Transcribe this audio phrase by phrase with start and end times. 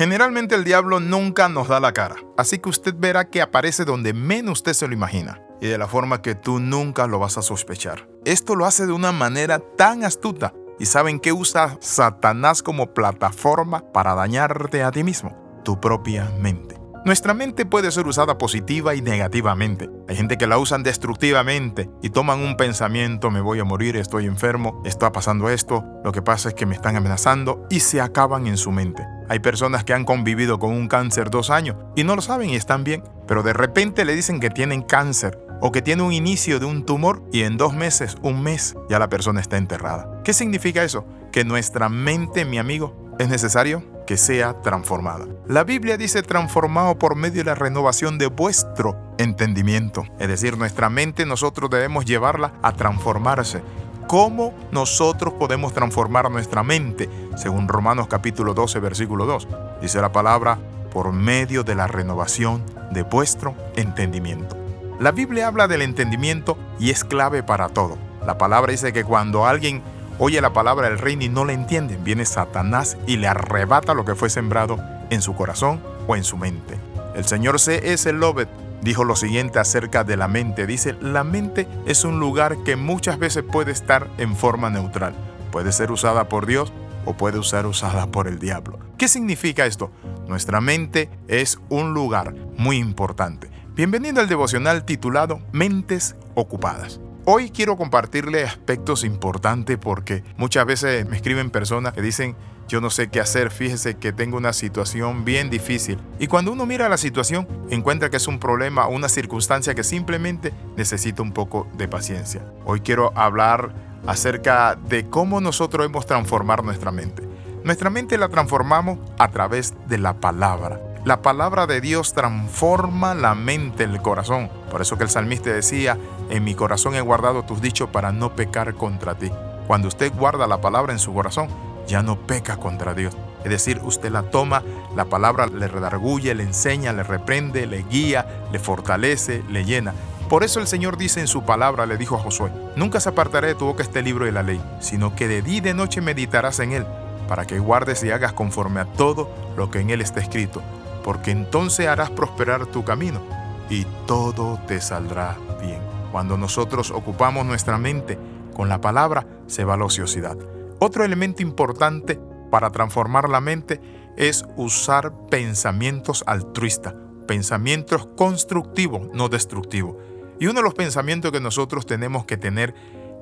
[0.00, 4.14] Generalmente el diablo nunca nos da la cara, así que usted verá que aparece donde
[4.14, 7.42] menos usted se lo imagina y de la forma que tú nunca lo vas a
[7.42, 8.08] sospechar.
[8.24, 13.92] Esto lo hace de una manera tan astuta y saben que usa Satanás como plataforma
[13.92, 15.36] para dañarte a ti mismo,
[15.66, 16.80] tu propia mente.
[17.04, 19.90] Nuestra mente puede ser usada positiva y negativamente.
[20.08, 24.24] Hay gente que la usan destructivamente y toman un pensamiento, me voy a morir, estoy
[24.24, 28.46] enfermo, está pasando esto, lo que pasa es que me están amenazando y se acaban
[28.46, 29.06] en su mente.
[29.30, 32.56] Hay personas que han convivido con un cáncer dos años y no lo saben y
[32.56, 36.58] están bien, pero de repente le dicen que tienen cáncer o que tiene un inicio
[36.58, 40.20] de un tumor y en dos meses, un mes, ya la persona está enterrada.
[40.24, 41.06] ¿Qué significa eso?
[41.30, 45.26] Que nuestra mente, mi amigo, es necesario que sea transformada.
[45.46, 50.02] La Biblia dice transformado por medio de la renovación de vuestro entendimiento.
[50.18, 53.62] Es decir, nuestra mente nosotros debemos llevarla a transformarse.
[54.10, 57.08] ¿Cómo nosotros podemos transformar nuestra mente?
[57.36, 59.46] Según Romanos capítulo 12, versículo 2.
[59.80, 60.58] Dice la palabra,
[60.92, 64.56] por medio de la renovación de vuestro entendimiento.
[64.98, 67.98] La Biblia habla del entendimiento y es clave para todo.
[68.26, 69.80] La palabra dice que cuando alguien
[70.18, 74.04] oye la palabra del reino y no la entienden, viene Satanás y le arrebata lo
[74.04, 74.80] que fue sembrado
[75.10, 76.80] en su corazón o en su mente.
[77.14, 78.12] El señor C.S.
[78.12, 78.48] Lovett
[78.82, 80.66] dijo lo siguiente acerca de la mente.
[80.66, 85.14] Dice, la mente es un lugar que muchas veces puede estar en forma neutral.
[85.50, 86.72] Puede ser usada por Dios
[87.04, 88.78] o puede ser usada por el diablo.
[88.98, 89.90] ¿Qué significa esto?
[90.28, 93.50] Nuestra mente es un lugar muy importante.
[93.74, 97.00] Bienvenido al devocional titulado Mentes Ocupadas.
[97.26, 102.34] Hoy quiero compartirle aspectos importantes porque muchas veces me escriben personas que dicen,
[102.66, 105.98] yo no sé qué hacer, fíjese que tengo una situación bien difícil.
[106.18, 109.84] Y cuando uno mira la situación, encuentra que es un problema o una circunstancia que
[109.84, 112.42] simplemente necesita un poco de paciencia.
[112.64, 113.74] Hoy quiero hablar
[114.06, 117.22] acerca de cómo nosotros hemos transformado nuestra mente.
[117.64, 120.80] Nuestra mente la transformamos a través de la palabra.
[121.02, 124.50] La palabra de Dios transforma la mente, el corazón.
[124.70, 125.96] Por eso que el salmista decía,
[126.28, 129.32] en mi corazón he guardado tus dichos para no pecar contra ti.
[129.66, 131.48] Cuando usted guarda la palabra en su corazón,
[131.88, 133.16] ya no peca contra Dios.
[133.44, 134.62] Es decir, usted la toma,
[134.94, 139.94] la palabra le redarguye, le enseña, le reprende, le guía, le fortalece, le llena.
[140.28, 143.48] Por eso el Señor dice en su palabra, le dijo a Josué, nunca se apartaré
[143.48, 146.02] de tu boca este libro de la ley, sino que de día y de noche
[146.02, 146.86] meditarás en él,
[147.26, 150.62] para que guardes y hagas conforme a todo lo que en él está escrito
[151.02, 153.20] porque entonces harás prosperar tu camino
[153.68, 155.80] y todo te saldrá bien.
[156.12, 158.18] Cuando nosotros ocupamos nuestra mente
[158.54, 160.36] con la palabra, se va la ociosidad.
[160.80, 163.80] Otro elemento importante para transformar la mente
[164.16, 166.94] es usar pensamientos altruistas,
[167.26, 169.96] pensamientos constructivos, no destructivos.
[170.40, 172.74] Y uno de los pensamientos que nosotros tenemos que tener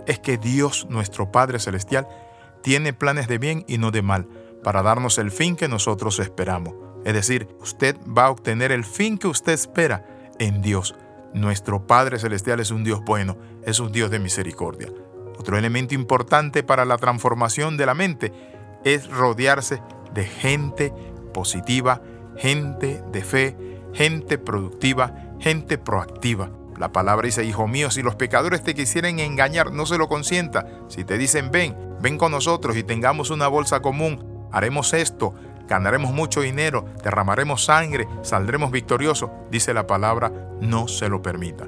[0.06, 2.08] es que Dios, nuestro Padre Celestial,
[2.62, 4.26] tiene planes de bien y no de mal,
[4.64, 6.87] para darnos el fin que nosotros esperamos.
[7.08, 10.04] Es decir, usted va a obtener el fin que usted espera
[10.38, 10.94] en Dios.
[11.32, 14.90] Nuestro Padre Celestial es un Dios bueno, es un Dios de misericordia.
[15.38, 18.30] Otro elemento importante para la transformación de la mente
[18.84, 19.80] es rodearse
[20.12, 20.92] de gente
[21.32, 22.02] positiva,
[22.36, 23.56] gente de fe,
[23.94, 26.50] gente productiva, gente proactiva.
[26.76, 30.66] La palabra dice, hijo mío, si los pecadores te quisieren engañar, no se lo consienta.
[30.88, 35.34] Si te dicen, ven, ven con nosotros y tengamos una bolsa común, haremos esto,
[35.68, 41.66] ganaremos mucho dinero, derramaremos sangre, saldremos victoriosos, dice la palabra, no se lo permita.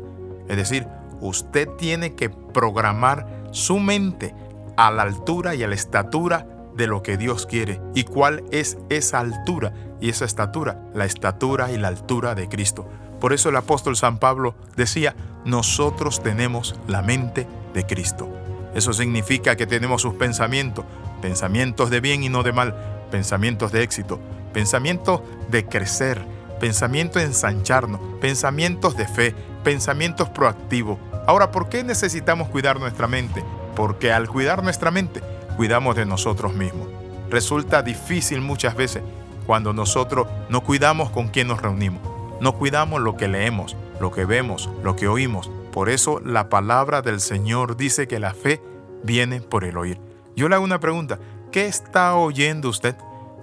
[0.49, 0.87] Es decir,
[1.21, 4.35] usted tiene que programar su mente
[4.77, 6.47] a la altura y a la estatura
[6.77, 7.81] de lo que Dios quiere.
[7.95, 10.81] ¿Y cuál es esa altura y esa estatura?
[10.95, 12.89] La estatura y la altura de Cristo.
[13.21, 18.29] Por eso el apóstol San Pablo decía, nosotros tenemos la mente de Cristo.
[18.75, 20.85] Eso significa que tenemos sus pensamientos,
[21.21, 24.21] pensamientos de bien y no de mal, pensamientos de éxito,
[24.53, 26.25] pensamientos de crecer,
[26.61, 29.35] pensamientos de ensancharnos, pensamientos de fe,
[29.65, 30.99] pensamientos proactivos.
[31.27, 33.45] Ahora, ¿por qué necesitamos cuidar nuestra mente?
[33.75, 35.23] Porque al cuidar nuestra mente,
[35.57, 36.89] cuidamos de nosotros mismos.
[37.31, 39.03] Resulta difícil muchas veces
[39.47, 42.03] cuando nosotros no cuidamos con quién nos reunimos,
[42.41, 45.51] no cuidamos lo que leemos, lo que vemos, lo que oímos.
[45.73, 48.61] Por eso la palabra del Señor dice que la fe
[49.03, 49.99] viene por el oír.
[50.37, 51.19] Yo le hago una pregunta,
[51.53, 52.95] ¿Qué está oyendo usted?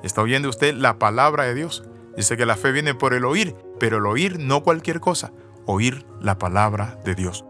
[0.01, 1.83] ¿Está oyendo usted la palabra de Dios?
[2.15, 5.33] Dice que la fe viene por el oír, pero el oír no cualquier cosa,
[5.65, 7.44] oír la palabra de Dios.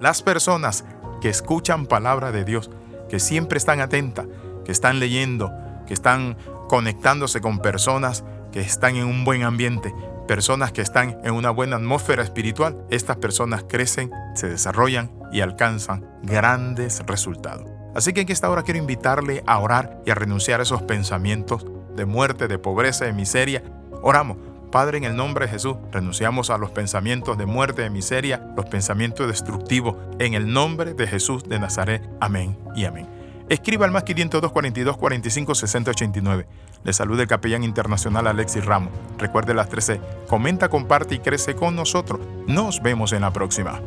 [0.00, 0.84] Las personas
[1.20, 2.70] que escuchan palabra de Dios,
[3.08, 4.26] que siempre están atentas,
[4.64, 5.50] que están leyendo,
[5.84, 6.36] que están
[6.68, 8.22] conectándose con personas
[8.52, 9.92] que están en un buen ambiente,
[10.28, 16.08] personas que están en una buena atmósfera espiritual, estas personas crecen, se desarrollan y alcanzan
[16.22, 17.73] grandes resultados.
[17.94, 21.64] Así que en esta hora quiero invitarle a orar y a renunciar a esos pensamientos
[21.94, 23.62] de muerte, de pobreza, de miseria.
[24.02, 24.36] Oramos.
[24.72, 28.66] Padre, en el nombre de Jesús, renunciamos a los pensamientos de muerte, de miseria, los
[28.66, 29.94] pensamientos destructivos.
[30.18, 32.02] En el nombre de Jesús de Nazaret.
[32.20, 33.06] Amén y amén.
[33.48, 36.46] Escriba al más 502 42 45 60 89.
[36.82, 38.92] Le saluda el capellán internacional Alexis Ramos.
[39.16, 40.00] Recuerde las 13.
[40.28, 42.20] Comenta, comparte y crece con nosotros.
[42.48, 43.80] Nos vemos en la próxima.